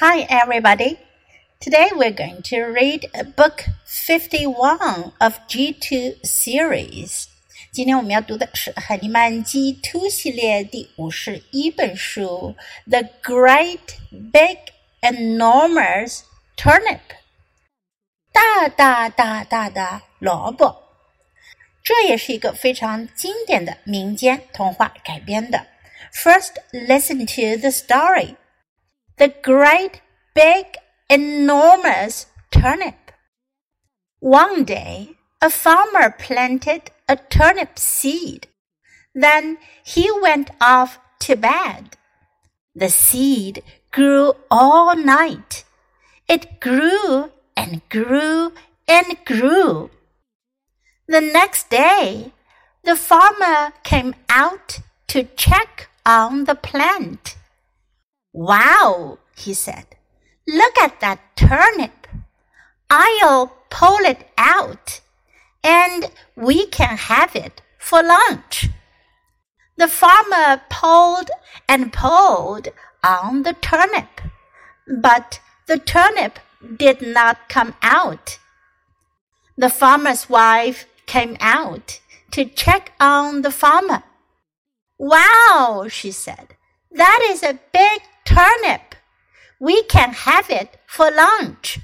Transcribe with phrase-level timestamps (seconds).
[0.00, 0.98] Hi, everybody.
[1.60, 7.26] Today we're going to read book 51 of G2 series.
[7.72, 12.54] 今天我们要读的是海尼曼 G2 系列第五十一本书《
[12.90, 13.96] The Great
[14.32, 14.58] Big
[15.00, 16.20] Enormous
[16.56, 16.98] Turnip》。
[18.32, 20.76] 大大大大的萝卜，
[21.82, 25.66] 这也是一个非常经典的民间童话改编的。
[26.12, 28.36] First, listen to the story
[29.21, 30.01] the great
[30.33, 30.65] big
[31.07, 33.11] enormous turnip.
[34.19, 38.47] One day, a farmer planted a turnip seed.
[39.13, 41.97] Then he went off to bed.
[42.73, 45.65] The seed grew all night.
[46.27, 48.53] It grew and grew
[48.87, 49.91] and grew.
[51.07, 52.33] The next day,
[52.83, 54.79] the farmer came out
[55.09, 57.35] to check on the plant.
[58.33, 59.85] Wow, he said.
[60.47, 62.07] Look at that turnip.
[62.89, 65.01] I'll pull it out
[65.63, 68.69] and we can have it for lunch.
[69.77, 71.29] The farmer pulled
[71.67, 72.69] and pulled
[73.03, 74.21] on the turnip,
[74.87, 76.39] but the turnip
[76.77, 78.37] did not come out.
[79.57, 81.99] The farmer's wife came out
[82.31, 84.03] to check on the farmer.
[84.97, 86.55] Wow, she said,
[86.91, 88.01] that is a big
[88.33, 88.95] turnip.
[89.59, 91.79] We can have it for lunch.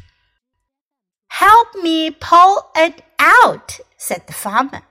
[1.28, 4.81] Help me pull it out, said the farmer.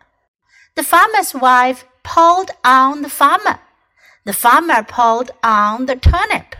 [0.76, 3.58] The farmer's wife pulled on the farmer.
[4.24, 6.54] The farmer pulled on the turnip.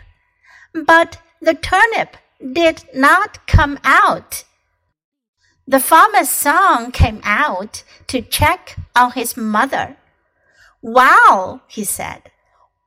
[0.73, 4.45] But the turnip did not come out.
[5.67, 9.97] The farmer's son came out to check on his mother.
[10.81, 12.31] Wow, he said.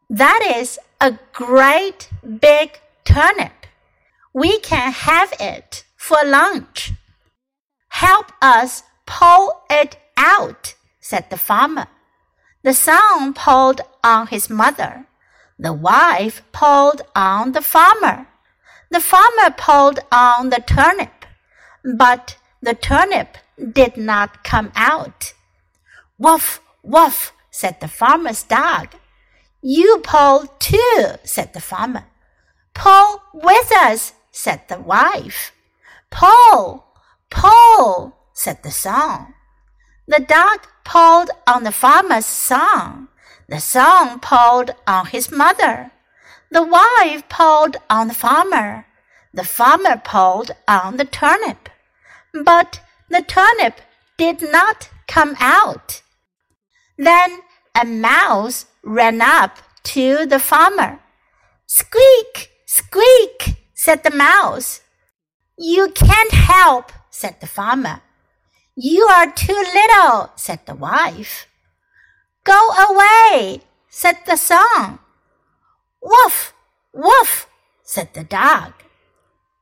[0.10, 3.66] That is a great big turnip.
[4.34, 6.92] We can have it for lunch.
[7.90, 11.88] Help us pull it out, said the farmer.
[12.64, 15.06] The son pulled on his mother.
[15.58, 18.28] The wife pulled on the farmer.
[18.92, 21.26] The farmer pulled on the turnip,
[21.84, 23.38] but the turnip
[23.72, 25.34] did not come out.
[26.18, 28.96] Woof, woof, said the farmer's dog.
[29.62, 32.06] You pull too, said the farmer.
[32.74, 35.52] Pull with us, said the wife.
[36.10, 36.86] Pull,
[37.30, 39.34] pull, said the son.
[40.08, 43.10] The dog pulled on the farmer's son.
[43.48, 45.92] The son pulled on his mother.
[46.52, 48.86] The wife pulled on the farmer.
[49.34, 51.70] The farmer pulled on the turnip.
[52.34, 53.82] But the turnip
[54.18, 56.02] did not come out.
[56.98, 57.42] Then
[57.80, 61.00] a mouse ran up to the farmer.
[61.66, 64.82] Squeak, squeak, said the mouse.
[65.58, 68.02] You can't help, said the farmer.
[68.76, 71.48] You are too little, said the wife.
[72.44, 75.00] Go away, said the son.
[76.02, 76.54] Woof,
[76.94, 77.48] woof,
[77.84, 78.74] said the dog.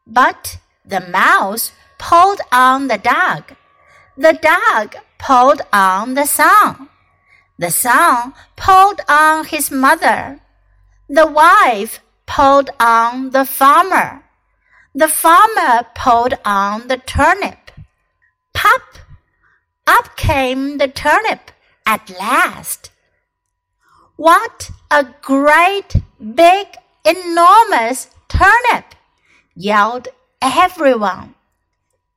[0.06, 3.56] But the mouse pulled on the dog.
[4.16, 6.90] The dog pulled on the son.
[7.58, 10.40] The son pulled on his mother.
[11.10, 14.24] The wife pulled on the farmer.
[14.94, 17.72] The farmer pulled on the turnip.
[18.54, 18.82] Pop!
[19.88, 21.52] Up came the turnip
[21.86, 22.92] at last.
[24.18, 26.68] What a great, big,
[27.06, 28.96] enormous turnip!
[29.56, 30.10] yelled
[30.42, 31.34] everyone.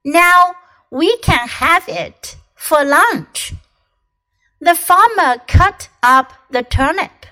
[0.04, 0.54] Now
[0.90, 3.54] we can have it for lunch.
[4.59, 7.25] The farmer cut up the turnip.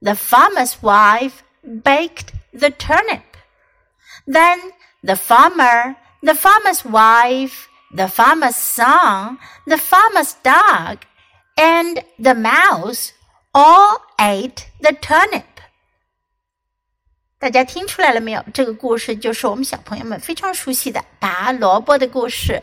[0.00, 3.36] The farmer's wife baked the turnip.
[4.26, 4.72] Then
[5.02, 10.98] the farmer, the farmer's wife, the farmer's son, the farmer's dog,
[11.56, 13.12] and the mouse
[13.54, 15.44] all ate the turnip.
[17.38, 18.44] 大家听出来了没有？
[18.54, 22.62] 这个故事就是我们小朋友们非常熟悉的拔萝卜的故事。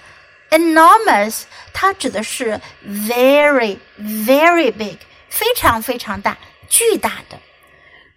[0.49, 4.97] Enormous 它指的是 very very big，
[5.29, 6.37] 非常非常大、
[6.69, 7.39] 巨大的。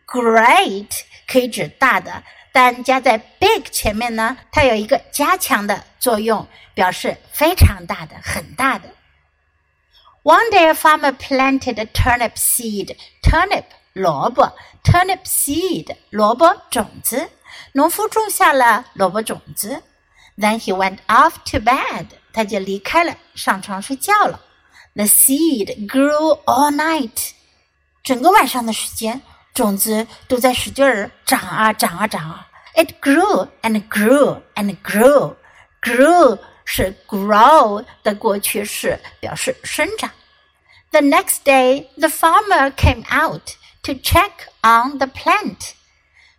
[0.07, 2.23] Great 可以指大的。
[2.53, 8.89] 但加在 big 前面呢，它有一个加强的作用，表示非常大的、很大的。
[10.23, 12.97] One day a farmer planted a turnip seed.
[13.23, 14.53] Turnip 萝卜，
[14.83, 17.31] turnip seed，萝卜种子。
[17.73, 19.83] 农夫种下了萝卜种子。
[20.37, 24.41] Then he went off to bed，他就离开了，上床睡觉了。
[24.95, 27.31] The seed grew all night，
[28.03, 29.23] 整个晚上的时间，
[29.55, 32.49] 种子都在使劲儿长啊长啊长啊。
[32.75, 40.11] It grew and grew and grew。grew 是 grow 的过去式，表示生长。
[40.91, 44.31] The next day, the farmer came out to check
[44.63, 45.73] on the plant.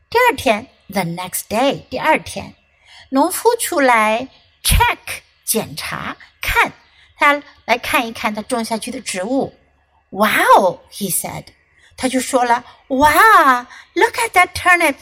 [0.09, 2.55] 第二天，the next day，第二天，
[3.09, 4.29] 农夫出来
[4.63, 4.97] check
[5.43, 6.73] 检查看，
[7.17, 9.53] 他来看一看他种下去的植物。
[10.09, 11.47] Wow, he said，
[11.97, 14.95] 他就说了，哇，Look at that turnip，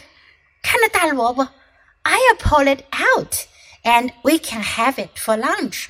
[0.64, 1.48] 看那大萝卜，
[2.04, 3.36] I'll pull it out
[3.84, 5.88] and we can have it for lunch.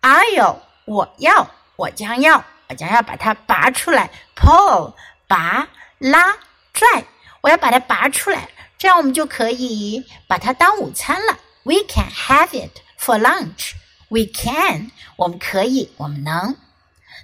[0.00, 2.44] I'll 我要，我将要。
[2.68, 4.94] 我将要把它拔出来，pull
[5.26, 5.68] 拔
[5.98, 6.38] 拉
[6.72, 7.04] 拽，
[7.42, 8.48] 我要把它拔出来，
[8.78, 11.38] 这样我们就可以把它当午餐了。
[11.64, 13.72] We can have it for lunch.
[14.08, 16.56] We can，我们可以，我们能。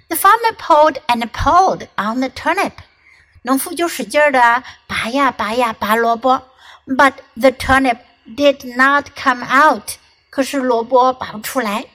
[0.07, 2.73] The farmer pulled and pulled on the turnip.
[3.41, 6.43] 农夫就使劲儿的拔呀拔呀拔萝卜，
[6.85, 9.97] but the turnip did not come out.
[10.29, 11.85] 可是萝卜拔不出来。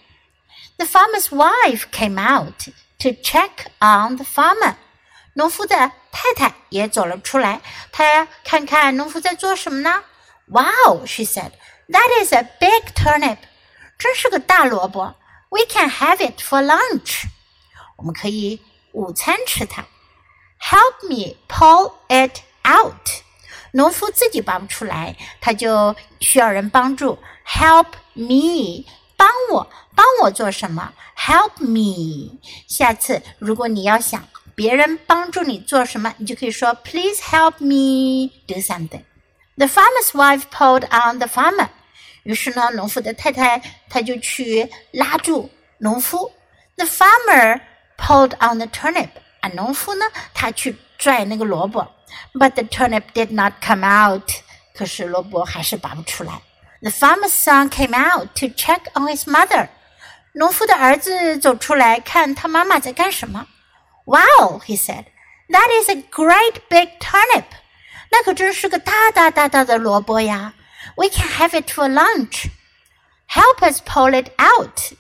[0.77, 2.69] The farmer's wife came out
[2.99, 4.75] to check on the farmer。
[5.35, 7.61] 农夫的太太也走了出来，
[7.93, 10.05] 她看看农夫在做什么呢？
[10.47, 11.53] Wow, she said,
[11.89, 13.39] that is a big turnip.
[13.99, 15.15] 真是个大萝卜。
[15.49, 17.25] We can have it for lunch.
[17.97, 18.61] 我们可以
[18.93, 19.85] 午餐吃它。
[20.61, 23.23] Help me pull it out.
[23.72, 27.18] 农夫自己拔不出来，他就需要人帮助。
[27.46, 28.86] Help me
[29.16, 32.40] 帮我，帮我做什么？Help me。
[32.68, 39.04] 下次如果你要想别人帮助你做什么，你就可以说 Please help me do something.
[39.58, 41.70] The farmer's wife pulled on the farmer.
[42.24, 45.50] 于是呢，农夫的太太她就去拉住
[45.80, 46.32] 农夫。
[46.76, 47.62] The farmer
[47.98, 49.10] pulled on the turnip.
[49.42, 51.87] 啊，农夫呢，他去拽那个萝卜，
[52.35, 54.31] but the turnip did not come out.
[54.75, 56.41] 可是萝卜还是拔不出来。
[56.81, 59.69] The farmer's son came out to check on his mother.
[60.33, 63.47] 农夫的儿子走出来看他妈妈在干什么。
[64.05, 65.05] Wow, he said,
[65.49, 67.45] that is a great big turnip.
[68.11, 70.55] 那可真是个大大大大的萝卜呀。
[70.97, 72.47] We can have it for lunch.
[73.29, 74.97] Help us pull it out.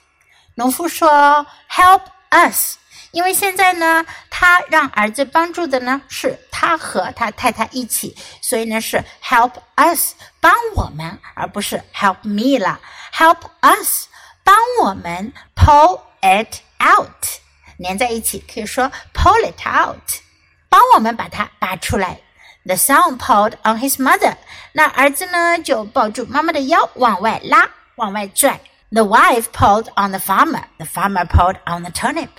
[0.55, 2.77] 农夫说，Help us.
[3.12, 12.80] 因为现在呢，他让儿子帮助的呢是他和他太太一起，所以呢是 help us 帮我们，而不是 help me 了。
[13.14, 14.08] help us
[14.44, 17.26] 帮我们 pull it out
[17.78, 20.22] 连在一起，可以说 pull it out
[20.70, 22.20] 帮我们把它拔出来。
[22.66, 24.36] The son pulled on his mother，
[24.74, 28.60] 那儿子呢就抱住妈妈的腰往外拉，往外拽。
[28.92, 30.64] The wife pulled on the farmer.
[30.78, 32.30] The farmer pulled on the turnip,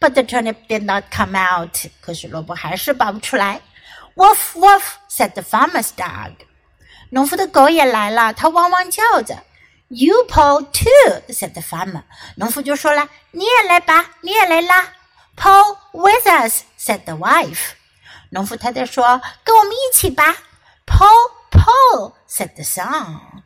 [0.00, 1.76] but the turnip did not come out.
[2.00, 3.60] 可是萝卜还是拔不出来。
[4.14, 6.32] Woof woof said the farmer's dog.
[7.10, 9.42] 农夫的狗也来了，它汪汪叫着。
[9.88, 12.02] You pull too, said the farmer.
[12.36, 14.88] 农夫就说了，你也来拔，你也来拉。
[15.36, 17.70] Pull with us, said the wife.
[18.30, 20.36] 农夫太太说，跟我们一起拔。
[20.84, 23.42] Pull, pull, said the son.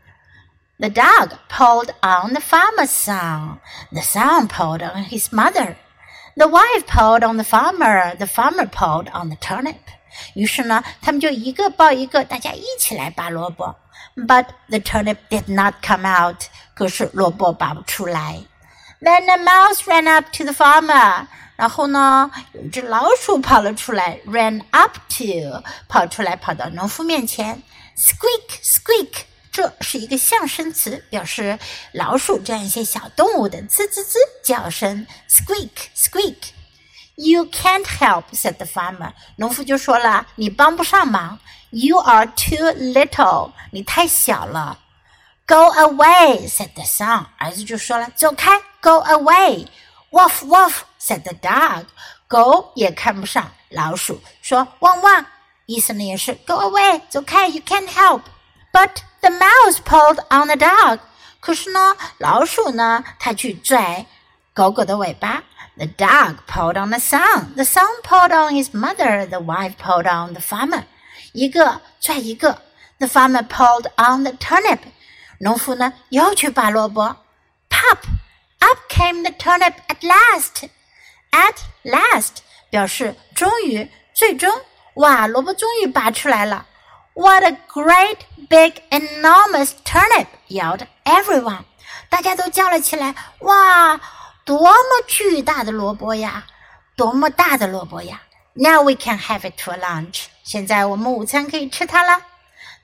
[0.79, 3.61] The dog pulled on the farmer's son.
[3.93, 5.77] The son pulled on his mother.
[6.37, 8.17] The wife pulled on the farmer.
[8.17, 9.77] The farmer pulled on the turnip.
[10.35, 13.77] 于是呢，他们就一个抱一个，大家一起来拔萝卜。
[14.17, 16.45] But the turnip did not come out.
[16.75, 18.41] 可是萝卜拔不出来。
[19.01, 21.27] Then a mouse ran up to the farmer.
[21.57, 27.63] 然后呢，有一只老鼠跑了出来，ran up to 跑出来，跑到农夫面前，
[27.97, 29.25] squeak squeak。
[29.58, 31.58] 这是一个象声词，表示
[31.92, 36.36] 老鼠这样一些小动物的吱吱吱叫声，squeak squeak。
[37.16, 39.14] You can't help," said the farmer.
[39.38, 41.40] 农夫就说了，你帮不上忙。
[41.72, 43.54] You are too little.
[43.72, 44.78] 你太小了。
[45.48, 47.26] Go away," said the son.
[47.40, 49.66] 儿子就说了，走开，Go away.
[50.12, 51.86] Woof woof," said the dog.
[52.28, 55.26] 狗也看不上老鼠，说汪汪，
[55.66, 58.22] 意思呢也是 Go away，走开，You can't help.
[58.72, 61.01] But the mouse pulled on the dog.
[61.41, 64.07] 可是呢，老鼠呢，它去拽
[64.55, 65.43] 狗狗的尾巴。
[65.77, 67.55] The dog pulled on the son.
[67.55, 69.27] The son pulled on his mother.
[69.27, 70.85] The wife pulled on the farmer.
[71.33, 72.61] 一个拽一个。
[72.99, 74.81] The farmer pulled on the turnip.
[75.41, 77.17] 农夫呢，又去拔萝卜。
[77.69, 77.99] Pop!
[78.59, 80.69] Up came the turnip at last.
[81.33, 84.53] At last 表示终于、最终。
[84.95, 86.67] 哇，萝卜终于拔出来了
[87.17, 88.19] ！What a great
[88.49, 90.27] big enormous turnip!
[90.49, 91.65] yelled everyone.
[92.09, 93.15] 大家都叫了起来。
[93.41, 94.01] 哇，
[94.45, 96.45] 多么巨大的萝卜呀！
[96.97, 98.23] 多么大的萝卜呀！
[98.55, 100.25] Now we can have it for lunch.
[100.43, 102.23] 现在我们午餐可以吃它了。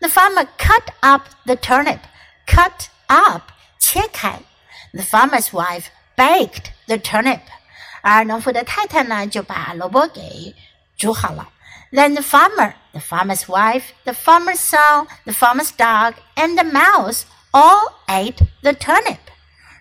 [0.00, 1.98] The farmer cut up the turnip.
[2.46, 3.42] Cut up，
[3.78, 4.40] 切开。
[4.92, 5.86] The farmer's wife
[6.16, 7.40] baked the turnip.
[8.00, 10.54] 而农夫的太太呢，就把萝卜给
[10.96, 11.48] 煮好了。
[11.92, 17.24] Then the farmer, the farmer's wife, the farmer's son, the farmer's dog, and the mouse
[17.52, 19.18] all ate the turnip.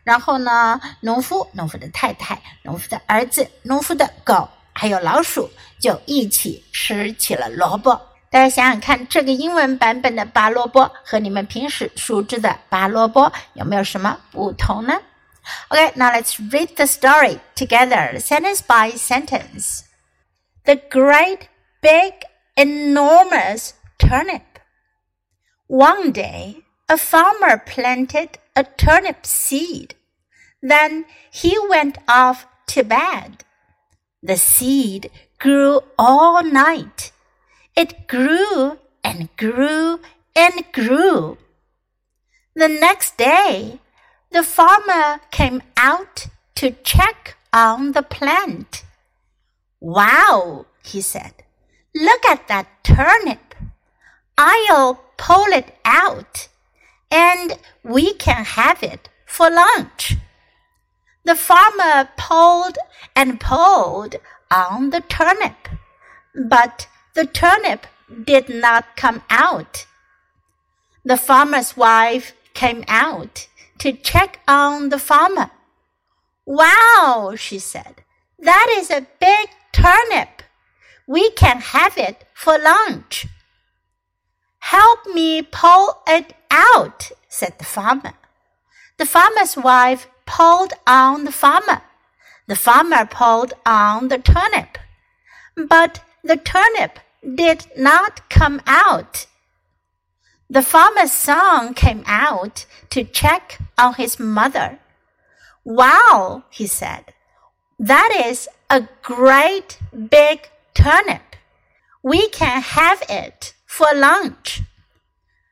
[0.03, 5.49] 然后呢，农夫、农夫的太太、农夫的儿子、农夫的狗，还有老鼠，
[5.81, 7.99] 就一起吃起了萝卜。
[8.29, 14.97] 大家想想看，这个英文版本的拔萝卜和你们平时熟知的拔萝卜有没有什么不同呢？
[15.69, 19.83] Okay, now let's read the story together, sentence by sentence.
[20.65, 21.47] The great,
[21.82, 22.14] big,
[22.56, 24.58] enormous turnip.
[25.66, 26.58] One day,
[26.88, 29.94] a farmer planted a turnip seed.
[30.62, 33.44] Then he went off to bed.
[34.22, 37.10] The seed grew all night.
[37.74, 40.00] It grew and grew
[40.36, 41.38] and grew.
[42.54, 43.80] The next day,
[44.30, 48.84] the farmer came out to check on the plant.
[49.80, 51.32] Wow, he said.
[51.94, 53.54] Look at that turnip.
[54.38, 56.48] I'll pull it out
[57.10, 60.16] and we can have it for lunch.
[61.24, 62.78] The farmer pulled
[63.14, 64.16] and pulled
[64.50, 65.68] on the turnip,
[66.34, 67.86] but the turnip
[68.24, 69.86] did not come out.
[71.04, 75.50] The farmer's wife came out to check on the farmer.
[76.46, 78.02] Wow, she said,
[78.38, 80.41] that is a big turnip.
[81.12, 83.26] We can have it for lunch.
[84.60, 88.14] Help me pull it out, said the farmer.
[88.96, 91.82] The farmer's wife pulled on the farmer.
[92.46, 94.78] The farmer pulled on the turnip.
[95.54, 96.98] But the turnip
[97.42, 99.26] did not come out.
[100.48, 104.78] The farmer's son came out to check on his mother.
[105.62, 107.12] Wow, he said.
[107.78, 109.78] That is a great
[110.08, 111.36] big turnip.
[112.02, 114.62] We can have it for lunch.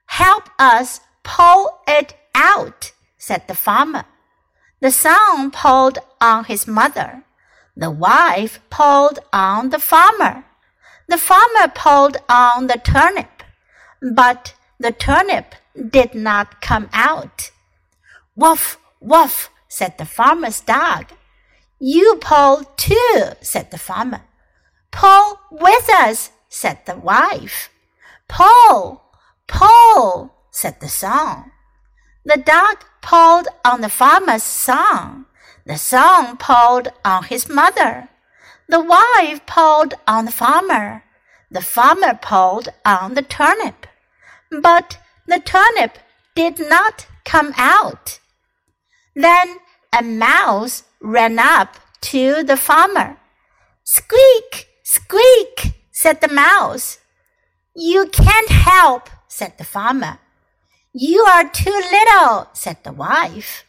[0.06, 4.04] Help us pull it out, said the farmer.
[4.80, 7.22] The son pulled on his mother.
[7.76, 10.44] The wife pulled on the farmer.
[11.08, 13.42] The farmer pulled on the turnip,
[14.00, 17.50] but the turnip did not come out.
[18.36, 21.06] Woof, woof, said the farmer's dog.
[21.78, 24.22] You pull too, said the farmer.
[24.90, 27.70] Pull with us, said the wife.
[28.28, 29.02] Pull,
[29.46, 31.52] pull, said the son.
[32.24, 35.26] The dog pulled on the farmer's son.
[35.66, 38.08] The son pulled on his mother.
[38.68, 41.04] The wife pulled on the farmer.
[41.50, 43.86] The farmer pulled on the turnip
[44.50, 45.98] but the turnip
[46.34, 48.18] did not come out.
[49.14, 49.58] Then
[49.96, 53.16] a mouse ran up to the farmer.
[53.84, 56.98] Squeak, squeak, said the mouse.
[57.76, 60.18] You can't help, said the farmer.
[60.92, 63.64] You are too little, said the wife.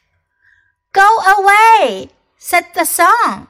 [0.94, 2.10] Go away,
[2.40, 3.48] said the son.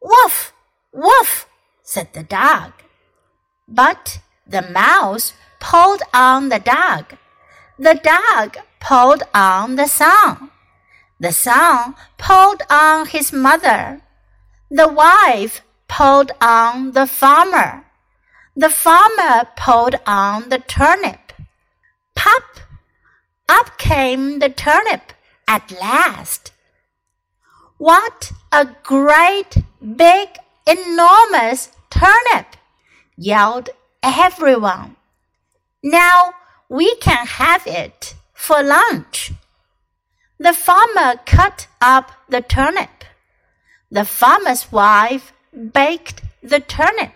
[0.00, 0.54] Woof,
[0.92, 1.46] woof,
[1.82, 2.72] said the dog.
[3.68, 7.18] But the mouse pulled on the dog.
[7.78, 10.50] The dog pulled on the son.
[11.20, 14.00] The son pulled on his mother.
[14.70, 15.60] The wife
[15.92, 17.84] pulled on the farmer.
[18.56, 21.34] The farmer pulled on the turnip.
[22.14, 22.44] Pop!
[23.46, 25.12] Up came the turnip
[25.46, 26.52] at last.
[27.76, 29.58] What a great,
[30.04, 30.28] big,
[30.66, 32.56] enormous turnip!
[33.18, 33.68] yelled
[34.02, 34.96] everyone.
[35.82, 36.32] Now
[36.70, 39.32] we can have it for lunch.
[40.38, 43.04] The farmer cut up the turnip.
[43.90, 47.13] The farmer's wife baked the turnip.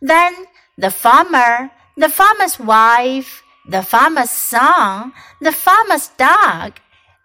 [0.00, 0.34] Then
[0.76, 6.72] the farmer, the farmer's wife, the farmer's son, the farmer's dog,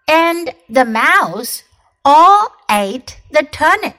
[0.06, 1.62] and the mouse
[2.04, 3.94] all ate the turnip.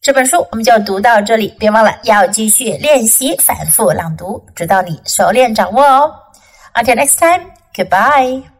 [0.00, 6.14] 这本书我们就读到这里，别忘了要继续练习反复朗读，直到你熟练掌握哦。
[6.74, 8.53] Until next time, goodbye.